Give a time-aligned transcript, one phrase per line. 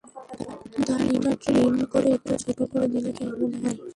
[0.85, 3.77] দাঁড়িটা trim করে একটু ছোট করে দিলে কেমন হয়?